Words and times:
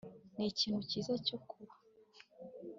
ni 0.35 0.45
ikintu 0.51 0.79
cyiza 0.89 1.13
cyo 1.27 1.37
kuba 1.49 1.73